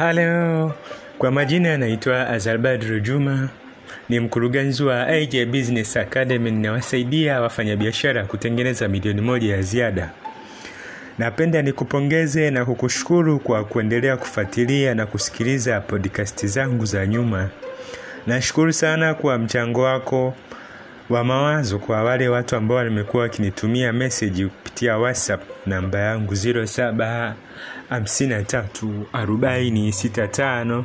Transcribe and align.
Halo, 0.00 0.72
kwa 1.18 1.30
majina 1.30 1.68
yanaitwa 1.68 2.28
Azalbadru 2.28 3.00
Juma, 3.00 3.48
ni 4.08 4.20
mkurugenzi 4.20 4.82
wa 4.84 5.06
AJ 5.06 5.44
Business 5.44 5.96
Academy. 5.96 6.50
Ninawasaidia 6.50 7.40
wafanyabiashara 7.40 8.24
kutengeneza 8.24 8.88
milioni 8.88 9.20
moja 9.20 9.56
ya 9.56 9.62
ziada. 9.62 10.10
Napenda 11.18 11.62
nikupongeze 11.62 12.50
na 12.50 12.64
kukushukuru 12.64 13.38
kwa 13.38 13.64
kuendelea 13.64 14.16
kufuatilia 14.16 14.94
na 14.94 15.06
kusikiliza 15.06 15.80
podcast 15.80 16.46
zangu 16.46 16.84
za 16.84 17.06
nyuma. 17.06 17.48
Nashukuru 18.26 18.72
sana 18.72 19.14
kwa 19.14 19.38
mchango 19.38 19.82
wako 19.82 20.34
wa 21.10 21.24
mawazo 21.24 21.78
kwa 21.78 22.02
wale 22.02 22.28
watu 22.28 22.56
ambao 22.56 22.76
wamekuwa 22.76 23.22
wakinitumia 23.22 23.92
meseji 23.92 24.46
kupitia 24.46 24.98
WhatsApp 24.98 25.42
namba 25.66 25.98
yangu 25.98 26.32
07 26.34 27.32
53 27.90 28.64
40 29.12 29.88
65 29.88 30.82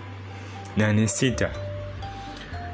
86. 0.78 1.50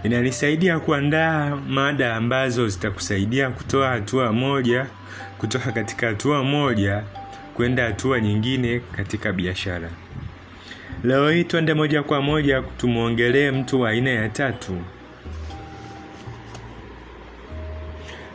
Inanisaidia 0.03 0.79
kuandaa 0.79 1.55
mada 1.55 2.15
ambazo 2.15 2.67
zitakusaidia 2.67 3.49
kutoa 3.49 3.89
hatua 3.89 4.31
moja 4.33 4.85
kutoka 5.37 5.71
katika 5.71 6.07
hatua 6.07 6.43
moja 6.43 7.03
kwenda 7.53 7.83
hatua 7.85 8.19
nyingine 8.19 8.81
katika 8.95 9.33
biashara. 9.33 9.89
Leo 11.03 11.29
hii 11.31 11.43
twende 11.43 11.73
moja 11.73 12.03
kwa 12.03 12.21
moja 12.21 12.63
tumwongelee 12.77 13.51
mtu 13.51 13.81
wa 13.81 13.89
aina 13.89 14.09
ya 14.09 14.29
tatu. 14.29 14.77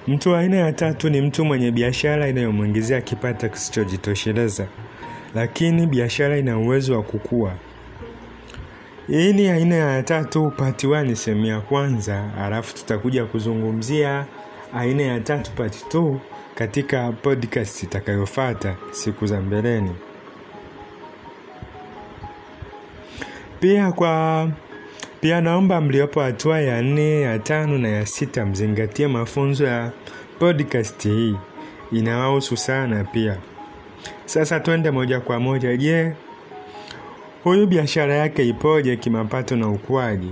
Mtu 0.07 0.31
wa 0.31 0.39
aina 0.39 0.57
ya 0.57 0.73
tatu 0.73 1.11
ni 1.11 1.21
mtu 1.21 1.45
mwenye 1.45 1.71
biashara 1.71 2.29
inayomwingizia 2.29 3.01
kipato 3.01 3.49
kisichojitosheleza, 3.49 4.67
lakini 5.35 5.87
biashara 5.87 6.39
ina 6.39 6.59
uwezo 6.59 6.97
wa 6.97 7.03
kukua. 7.03 7.53
Hii 9.09 9.33
ni 9.33 9.49
aina 9.49 9.75
ya 9.75 10.03
tatu, 10.03 10.51
part 10.51 10.85
1 10.85 11.15
sehemu 11.15 11.47
ya 11.47 11.61
kwanza, 11.61 12.31
alafu 12.39 12.75
tutakuja 12.75 13.25
kuzungumzia 13.25 14.27
aina 14.75 15.03
ya 15.03 15.21
tatu 15.21 15.51
part 15.53 15.95
2 15.95 16.17
katika 16.55 17.13
podcast 17.13 17.83
itakayofuata 17.83 18.77
siku 18.91 19.27
za 19.27 19.41
mbeleni. 19.41 19.91
Pia 23.61 23.93
kwa 23.93 24.49
pia 25.21 25.41
naomba 25.41 25.81
mliopo 25.81 26.21
hatua 26.21 26.61
ya 26.61 26.83
nne, 26.83 27.21
ya 27.21 27.39
tano 27.39 27.79
na 27.79 27.89
ya 27.89 28.07
sita 28.07 28.47
mzingatie 28.47 29.07
mafunzo 29.07 29.65
ya 29.67 29.91
podcast 30.39 31.03
hii, 31.03 31.37
inawahusu 31.93 32.57
sana 32.57 33.05
pia. 33.05 33.37
Sasa 34.25 34.61
twende 34.61 34.91
moja 34.91 35.21
kwa 35.21 35.41
moja. 35.41 35.77
Je, 35.77 36.13
huyu 37.45 37.67
biashara 37.67 38.15
yake 38.15 38.49
ipoje 38.49 38.97
kimapato 38.97 39.57
na 39.57 39.69
ukuaji? 39.69 40.31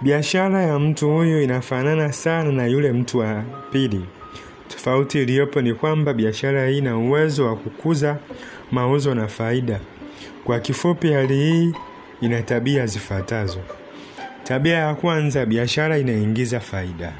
Biashara 0.00 0.62
ya 0.62 0.78
mtu 0.78 1.10
huyu 1.10 1.42
inafanana 1.42 2.12
sana 2.12 2.52
na 2.52 2.66
yule 2.66 2.92
mtu 2.92 3.18
wa 3.18 3.42
pili. 3.72 4.04
Tofauti 4.68 5.22
iliyopo 5.22 5.60
ni 5.60 5.74
kwamba 5.74 6.12
biashara 6.14 6.68
hii 6.68 6.78
ina 6.78 6.96
uwezo 6.98 7.46
wa 7.46 7.56
kukuza 7.56 8.16
mauzo 8.72 9.14
na 9.14 9.28
faida. 9.28 9.80
Kwa 10.44 10.60
kifupi, 10.60 11.12
hali 11.12 11.34
hii 11.34 11.72
ina 12.20 12.42
tabia 12.42 12.86
zifuatazo. 12.86 13.58
Tabia 14.44 14.74
ya 14.78 14.94
kwanza, 14.94 15.46
biashara 15.46 15.98
inaingiza 15.98 16.60
faida. 16.60 17.12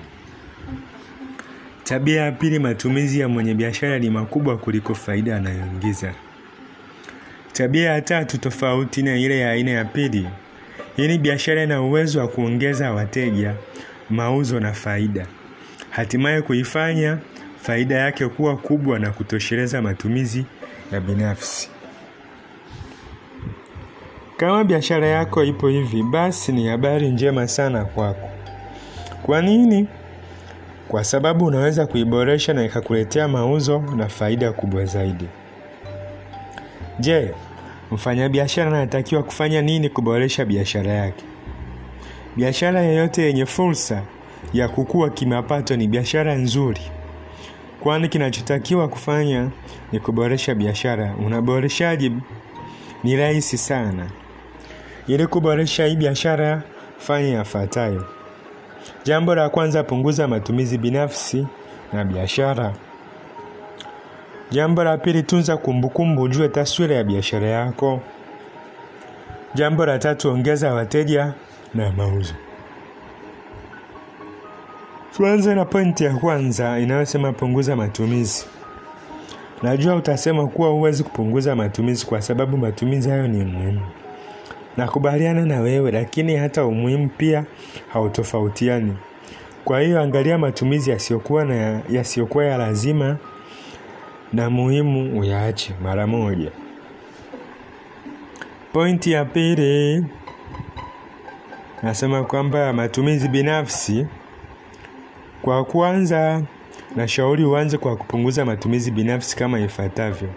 Tabia 1.88 2.22
ya 2.22 2.32
pili, 2.32 2.58
matumizi 2.58 3.20
ya 3.20 3.28
mwenye 3.28 3.54
biashara 3.54 3.98
ni 3.98 4.10
makubwa 4.10 4.56
kuliko 4.58 4.94
faida 4.94 5.36
anayoingiza. 5.36 6.12
Tabia 7.52 7.90
ya 7.90 8.00
tatu, 8.02 8.38
tofauti 8.38 9.02
na 9.02 9.16
ile 9.16 9.38
ya 9.40 9.50
aina 9.50 9.70
ya 9.70 9.84
pili, 9.84 10.28
hii 10.96 11.18
biashara 11.18 11.62
ina 11.62 11.82
uwezo 11.82 12.20
wa 12.20 12.28
kuongeza 12.28 12.92
wateja, 12.92 13.54
mauzo 14.10 14.60
na 14.60 14.72
faida, 14.72 15.26
hatimaye 15.90 16.42
kuifanya 16.42 17.18
faida 17.62 17.94
yake 17.94 18.28
kuwa 18.28 18.56
kubwa 18.56 18.98
na 18.98 19.10
kutosheleza 19.10 19.82
matumizi 19.82 20.44
ya 20.92 21.00
binafsi. 21.00 21.70
Kama 24.36 24.64
biashara 24.64 25.06
yako 25.06 25.44
ipo 25.44 25.68
hivi, 25.68 26.02
basi 26.02 26.52
ni 26.52 26.66
habari 26.68 27.08
njema 27.10 27.48
sana 27.48 27.84
kwako. 27.84 28.28
Kwa 29.22 29.42
nini? 29.42 29.88
Kwa 30.88 31.04
sababu 31.04 31.44
unaweza 31.44 31.86
kuiboresha 31.86 32.52
na 32.54 32.64
ikakuletea 32.64 33.28
mauzo 33.28 33.78
na 33.96 34.08
faida 34.08 34.52
kubwa 34.52 34.84
zaidi. 34.84 35.24
Je, 37.00 37.30
mfanyabiashara 37.92 38.68
anatakiwa 38.78 39.22
kufanya 39.22 39.62
nini 39.62 39.88
kuboresha 39.88 40.44
biashara 40.44 40.92
yake? 40.92 41.24
Biashara 42.36 42.80
yoyote 42.82 43.22
yenye 43.22 43.46
fursa 43.46 44.02
ya 44.52 44.68
kukua 44.68 45.10
kimapato 45.10 45.76
ni 45.76 45.88
biashara 45.88 46.34
nzuri, 46.34 46.80
kwani 47.80 48.08
kinachotakiwa 48.08 48.88
kufanya 48.88 49.48
ni 49.92 50.00
kuboresha 50.00 50.54
biashara. 50.54 51.14
Unaboreshaje? 51.26 52.12
Ni 53.04 53.16
rahisi 53.16 53.58
sana. 53.58 54.06
Ili 55.06 55.26
kuboresha 55.26 55.86
hii 55.86 55.96
biashara, 55.96 56.62
fanya 56.98 57.28
yafuatayo. 57.28 58.04
Jambo 59.04 59.34
la 59.34 59.48
kwanza, 59.48 59.82
punguza 59.84 60.28
matumizi 60.28 60.78
binafsi 60.78 61.46
na 61.92 62.04
biashara. 62.04 62.72
Jambo 64.50 64.84
la 64.84 64.98
pili, 64.98 65.22
tunza 65.22 65.56
kumbukumbu, 65.56 66.22
ujue 66.22 66.48
taswira 66.48 66.96
ya 66.96 67.04
biashara 67.04 67.46
yako. 67.48 68.00
Jambo 69.54 69.86
la 69.86 69.98
tatu, 69.98 70.30
ongeza 70.30 70.74
wateja 70.74 71.32
na 71.74 71.92
mauzo. 71.92 72.34
Tuanze 75.16 75.54
na 75.54 75.64
pointi 75.64 76.04
ya 76.04 76.14
kwanza 76.14 76.78
inayosema 76.78 77.32
punguza 77.32 77.76
matumizi. 77.76 78.46
Najua 79.62 79.94
utasema 79.94 80.46
kuwa 80.46 80.68
huwezi 80.70 81.04
kupunguza 81.04 81.56
matumizi 81.56 82.06
kwa 82.06 82.22
sababu 82.22 82.56
matumizi 82.58 83.10
hayo 83.10 83.28
ni 83.28 83.44
muhimu. 83.44 83.80
Nakubaliana 84.76 85.44
na 85.46 85.60
wewe, 85.60 85.90
lakini 85.90 86.36
hata 86.36 86.66
umuhimu 86.66 87.08
pia 87.08 87.44
hautofautiani. 87.92 88.96
Kwa 89.64 89.80
hiyo 89.80 90.00
angalia 90.00 90.38
matumizi 90.38 90.90
yasiyokuwa 90.90 91.44
na 91.44 91.80
yasiyokuwa 91.90 92.44
ya 92.44 92.58
lazima 92.58 93.16
na 94.32 94.50
muhimu 94.50 95.20
uyaache 95.20 95.74
mara 95.82 96.06
moja. 96.06 96.50
Pointi 98.72 99.12
ya 99.12 99.24
pili 99.24 100.04
nasema 101.82 102.24
kwamba 102.24 102.72
matumizi 102.72 103.28
binafsi, 103.28 104.06
kwa 105.42 105.64
kwanza, 105.64 106.42
nashauri 106.96 107.44
uanze 107.44 107.78
kwa 107.78 107.96
kupunguza 107.96 108.44
matumizi 108.44 108.90
binafsi 108.90 109.36
kama 109.36 109.60
ifuatavyo. 109.60 110.28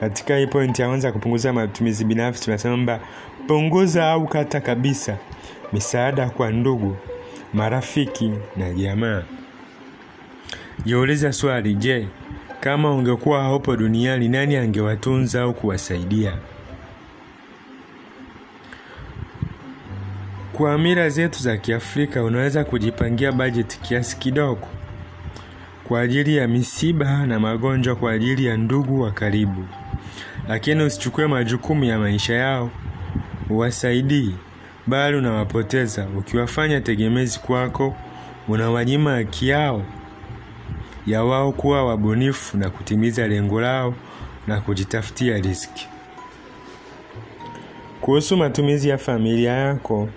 Katika 0.00 0.36
hii 0.36 0.46
pointi 0.46 0.82
ya 0.82 0.88
kwanza, 0.88 1.12
kupunguza 1.12 1.52
matumizi 1.52 2.04
binafsi, 2.04 2.44
tunasema 2.44 2.98
punguza 3.46 4.10
au 4.10 4.26
kata 4.26 4.60
kabisa 4.60 5.16
misaada 5.72 6.30
kwa 6.30 6.50
ndugu, 6.50 6.96
marafiki 7.54 8.32
na 8.56 8.70
jamaa. 8.72 9.22
jiuliza 10.84 11.32
swali, 11.32 11.74
je, 11.74 12.08
kama 12.60 12.94
ungekuwa 12.94 13.42
haupo 13.42 13.76
duniani, 13.76 14.28
nani 14.28 14.56
angewatunza 14.56 15.42
au 15.42 15.54
kuwasaidia? 15.54 16.32
Kwa 20.52 20.78
mira 20.78 21.08
zetu 21.08 21.38
za 21.42 21.56
Kiafrika, 21.56 22.24
unaweza 22.24 22.64
kujipangia 22.64 23.32
bajeti 23.32 23.80
kiasi 23.80 24.16
kidogo 24.18 24.68
kwa 25.84 26.00
ajili 26.00 26.36
ya 26.36 26.48
misiba 26.48 27.26
na 27.26 27.40
magonjwa 27.40 27.96
kwa 27.96 28.12
ajili 28.12 28.44
ya 28.46 28.56
ndugu 28.56 29.00
wa 29.00 29.10
karibu, 29.10 29.64
lakini 30.48 30.82
usichukue 30.82 31.26
majukumu 31.26 31.84
ya 31.84 31.98
maisha 31.98 32.34
yao 32.34 32.70
uwasaidii, 33.50 34.34
bali 34.86 35.16
unawapoteza. 35.16 36.06
Ukiwafanya 36.18 36.80
tegemezi 36.80 37.38
kwako, 37.38 37.94
unawanyima 38.48 39.10
haki 39.12 39.48
yao 39.48 39.82
ya 41.06 41.24
wao 41.24 41.52
kuwa 41.52 41.84
wabunifu 41.84 42.56
na 42.58 42.70
kutimiza 42.70 43.28
lengo 43.28 43.60
lao 43.60 43.94
na 44.46 44.60
kujitafutia 44.60 45.36
riziki. 45.38 45.88
Kuhusu 48.00 48.36
matumizi 48.36 48.88
ya 48.88 48.98
familia 48.98 49.52
yako, 49.52 50.08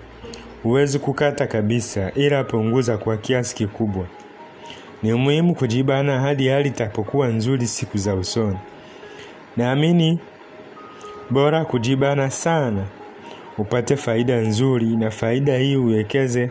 huwezi 0.62 0.98
kukata 0.98 1.46
kabisa, 1.46 2.12
ila 2.14 2.44
punguza 2.44 2.98
kwa 2.98 3.16
kiasi 3.16 3.54
kikubwa. 3.54 4.06
Ni 5.02 5.12
muhimu 5.12 5.54
kujibana 5.54 6.20
hadi 6.20 6.48
hali 6.48 6.68
itapokuwa 6.68 7.28
nzuri 7.28 7.66
siku 7.66 7.98
za 7.98 8.14
usoni. 8.14 8.58
Naamini 9.56 10.18
bora 11.30 11.64
kujibana 11.64 12.30
sana 12.30 12.84
upate 13.58 13.96
faida 13.96 14.36
nzuri, 14.36 14.86
na 14.96 15.10
faida 15.10 15.56
hii 15.58 15.76
uwekeze 15.76 16.50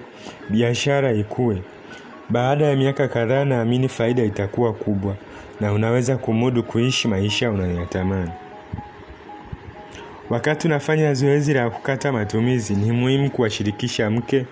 biashara 0.49 1.11
ikue. 1.13 1.61
Baada 2.29 2.65
ya 2.65 2.75
miaka 2.75 3.07
kadhaa, 3.07 3.45
naamini 3.45 3.87
faida 3.89 4.23
itakuwa 4.23 4.73
kubwa 4.73 5.15
na 5.61 5.73
unaweza 5.73 6.17
kumudu 6.17 6.63
kuishi 6.63 7.07
maisha 7.07 7.51
unayoyatamani. 7.51 8.31
Wakati 10.29 10.67
unafanya 10.67 11.13
zoezi 11.13 11.53
la 11.53 11.69
kukata 11.69 12.11
matumizi, 12.11 12.75
ni 12.75 12.91
muhimu 12.91 13.29
kuwashirikisha 13.31 14.09
mke 14.09 14.45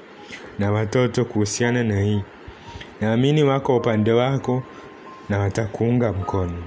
na 0.59 0.71
watoto 0.71 1.25
kuhusiana 1.25 1.83
na 1.83 2.01
hii. 2.01 2.21
Naamini 3.01 3.43
wako 3.43 3.77
upande 3.77 4.11
wako 4.11 4.63
na 5.29 5.39
watakuunga 5.39 6.11
mkono. 6.13 6.63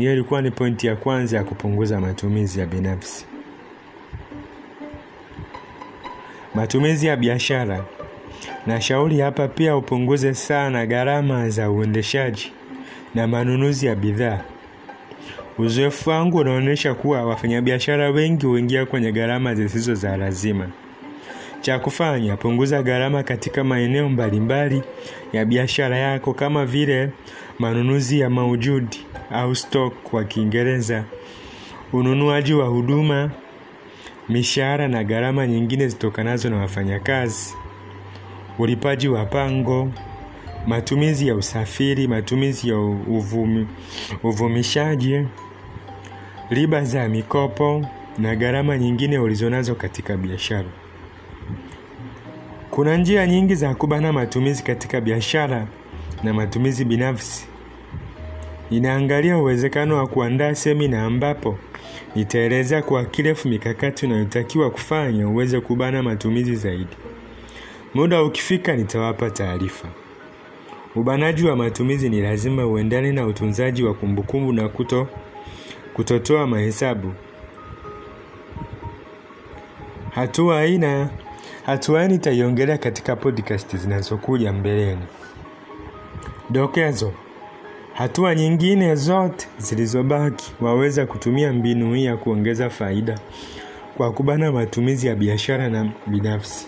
Hiyo 0.00 0.12
ilikuwa 0.12 0.42
ni 0.42 0.50
pointi 0.50 0.86
ya 0.86 0.96
kwanza 0.96 1.36
ya 1.36 1.44
kupunguza 1.44 2.00
matumizi 2.00 2.60
ya 2.60 2.66
binafsi. 2.66 3.26
Matumizi 6.54 7.06
ya 7.06 7.16
biashara. 7.16 7.84
Nashauri 8.66 9.20
hapa 9.20 9.48
pia 9.48 9.76
upunguze 9.76 10.34
sana 10.34 10.86
gharama 10.86 11.48
za 11.50 11.70
uendeshaji 11.70 12.52
na 13.14 13.26
manunuzi 13.26 13.86
ya 13.86 13.94
bidhaa. 13.94 14.40
Uzoefu 15.58 16.10
wangu 16.10 16.38
unaonyesha 16.38 16.94
kuwa 16.94 17.22
wafanyabiashara 17.24 18.10
wengi 18.10 18.46
huingia 18.46 18.86
kwenye 18.86 19.12
gharama 19.12 19.54
zisizo 19.54 19.94
za 19.94 20.16
lazima. 20.16 20.68
Cha 21.60 21.78
kufanya, 21.78 22.36
punguza 22.36 22.82
gharama 22.82 23.22
katika 23.22 23.64
maeneo 23.64 24.08
mbalimbali 24.08 24.82
ya 25.32 25.44
biashara 25.44 25.98
yako 25.98 26.34
kama 26.34 26.66
vile 26.66 27.10
manunuzi 27.58 28.20
ya 28.20 28.30
maujudi 28.30 29.06
au 29.32 29.54
stock 29.54 29.94
kwa 30.02 30.24
Kiingereza, 30.24 31.04
ununuaji 31.92 32.54
wa 32.54 32.66
huduma, 32.66 33.30
mishahara 34.28 34.88
na 34.88 35.04
gharama 35.04 35.46
nyingine 35.46 35.88
zitokanazo 35.88 36.50
na 36.50 36.56
wafanyakazi, 36.56 37.54
ulipaji 38.58 39.08
wa 39.08 39.26
pango, 39.26 39.92
matumizi 40.66 41.28
ya 41.28 41.34
usafiri, 41.34 42.08
matumizi 42.08 42.68
ya 42.68 42.78
uvumi, 42.78 43.66
uvumishaji, 44.22 45.26
riba 46.50 46.84
za 46.84 47.08
mikopo 47.08 47.86
na 48.18 48.36
gharama 48.36 48.78
nyingine 48.78 49.18
ulizonazo 49.18 49.74
katika 49.74 50.16
biashara. 50.16 50.68
Kuna 52.70 52.96
njia 52.96 53.26
nyingi 53.26 53.54
za 53.54 53.74
kubana 53.74 54.12
matumizi 54.12 54.62
katika 54.62 55.00
biashara 55.00 55.66
na 56.22 56.34
matumizi 56.34 56.84
binafsi. 56.84 57.46
Inaangalia 58.70 59.38
uwezekano 59.38 59.96
wa 59.96 60.06
kuandaa 60.06 60.54
semina 60.54 61.04
ambapo 61.04 61.58
nitaelezea 62.16 62.82
kwa 62.82 63.04
kirefu 63.04 63.48
mikakati 63.48 64.06
unayotakiwa 64.06 64.70
kufanya 64.70 65.28
uweze 65.28 65.60
kubana 65.60 66.02
matumizi 66.02 66.56
zaidi. 66.56 66.96
Muda 67.94 68.22
ukifika 68.22 68.76
nitawapa 68.76 69.30
taarifa. 69.30 69.88
Ubanaji 70.96 71.46
wa 71.46 71.56
matumizi 71.56 72.08
ni 72.08 72.20
lazima 72.20 72.66
uendane 72.66 73.12
na 73.12 73.26
utunzaji 73.26 73.82
wa 73.82 73.94
kumbukumbu 73.94 74.52
na 74.52 74.68
kuto 74.68 75.08
kutotoa 75.94 76.46
mahesabu. 76.46 77.12
Hatua 80.10 80.60
aina 80.60 81.08
hatua 81.70 82.08
nitaiongelea 82.08 82.78
katika 82.78 83.16
podcast 83.16 83.76
zinazokuja 83.76 84.52
mbeleni. 84.52 85.02
Dokezo. 86.50 87.12
Hatua 87.94 88.34
nyingine 88.34 88.94
zote 88.94 89.48
zilizobaki 89.58 90.52
waweza 90.60 91.06
kutumia 91.06 91.52
mbinu 91.52 91.94
hii 91.94 92.04
ya 92.04 92.16
kuongeza 92.16 92.70
faida 92.70 93.18
kwa 93.96 94.12
kubana 94.12 94.52
matumizi 94.52 95.06
ya 95.06 95.14
biashara 95.14 95.68
na 95.68 95.90
binafsi. 96.06 96.66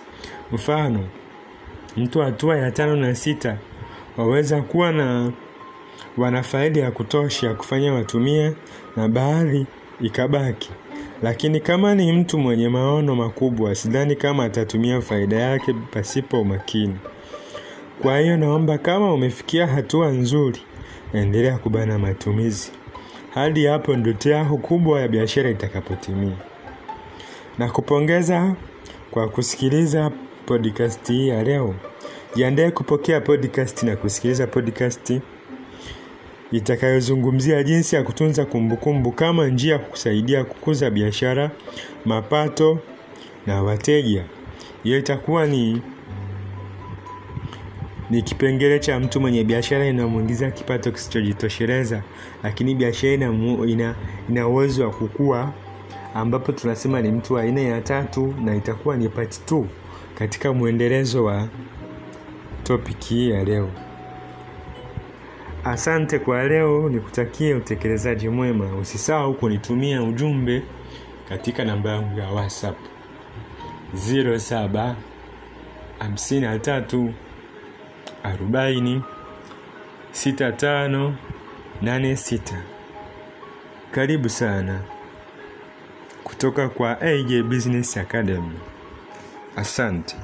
Mfano, 0.53 1.05
mtu 1.97 2.21
hatua 2.21 2.57
ya 2.57 2.71
tano 2.71 2.97
na 2.97 3.15
sita 3.15 3.57
waweza 4.17 4.63
kuwa 4.63 4.93
na 4.93 5.33
wana 6.17 6.43
faida 6.43 6.81
ya 6.81 6.91
kutosha 6.91 7.47
ya 7.47 7.55
kufanya 7.55 7.93
watumie 7.95 8.53
na 8.97 9.09
baadhi 9.09 9.67
ikabaki. 10.01 10.71
Lakini 11.23 11.61
kama 11.61 11.95
ni 11.95 12.13
mtu 12.13 12.39
mwenye 12.39 12.69
maono 12.69 13.15
makubwa, 13.15 13.75
sidhani 13.75 14.17
kama 14.17 14.45
atatumia 14.45 15.01
faida 15.01 15.37
yake 15.37 15.73
pasipo 15.91 16.41
umakini. 16.41 16.97
Kwa 18.03 18.19
hiyo 18.19 18.37
naomba 18.37 18.79
kama 18.79 19.15
umefikia 19.15 19.67
hatua 19.67 20.09
nzuri, 20.09 20.61
endelea 21.13 21.59
kubana 21.59 21.99
matumizi. 21.99 22.73
Hadi 23.35 23.67
hapo 23.67 23.97
ndoto 23.97 24.31
yako 24.31 24.57
kubwa 24.57 25.01
ya 25.01 25.09
biashara 25.09 25.51
itakapotimia. 25.51 26.37
Na 27.59 27.71
kupongeza 27.71 28.55
kwa 29.11 29.29
kusikiliza 29.29 30.11
podcast 30.47 31.09
hii 31.09 31.29
ya 31.29 31.43
leo. 31.43 31.75
Jiandae 32.35 32.71
kupokea 32.71 33.21
podcast 33.21 33.83
na 33.83 33.97
kusikiliza 33.97 34.47
podcast 34.47 35.13
itakayozungumzia 36.53 37.63
jinsi 37.63 37.97
ya 37.97 38.03
kutunza 38.03 38.45
kumbukumbu 38.45 39.13
kama 39.13 39.47
njia 39.47 39.73
ya 39.73 39.79
kukusaidia 39.79 40.45
kukuza 40.45 40.91
biashara, 40.91 41.51
mapato 42.05 42.79
na 43.47 43.63
wateja. 43.63 44.25
Hiyo 44.83 44.99
itakuwa 44.99 45.47
ni 45.47 45.83
ni 48.11 48.23
kipengele 48.23 48.79
cha 48.79 49.01
mtu 49.01 49.21
mwenye 49.21 49.45
biashara 49.45 49.87
inamwingiza 49.87 50.51
kipato 50.51 50.93
kisichojitosheleza, 50.93 52.03
lakini 52.43 52.75
biashara 52.75 53.13
ina 53.13 53.33
ina, 53.67 53.95
ina 54.29 54.49
uwezo 54.49 54.85
wa 54.85 54.91
kukua, 54.91 55.53
ambapo 56.15 56.53
tunasema 56.53 57.01
ni 57.03 57.11
mtu 57.11 57.35
wa 57.35 57.43
aina 57.43 57.61
ya 57.61 57.81
tatu, 57.81 58.35
na 58.45 58.57
itakuwa 58.57 58.97
ni 58.97 59.09
part 59.09 59.51
2 59.53 59.65
katika 60.15 60.53
mwendelezo 60.53 61.25
wa 61.25 61.49
topiki 62.63 63.15
hii 63.15 63.31
ya 63.31 63.45
leo. 63.45 63.69
Asante 65.65 66.19
kwa 66.19 66.45
leo, 66.49 66.89
nikutakie 66.89 67.55
utekelezaji 67.55 68.29
mwema. 68.29 68.77
Usisahau 68.77 69.35
kunitumia 69.35 70.03
ujumbe 70.03 70.63
katika 71.29 71.65
namba 71.65 71.91
yangu 71.91 72.19
ya 72.19 72.29
WhatsApp 72.31 72.77
07 73.95 74.95
53 76.01 77.13
40 78.25 79.01
65 80.13 81.13
86. 81.83 82.41
Karibu 83.91 84.29
sana 84.29 84.81
kutoka 86.25 86.69
kwa 86.69 87.01
AJ 87.01 87.43
Business 87.43 87.97
Academy. 87.97 88.59
Asante. 89.57 90.17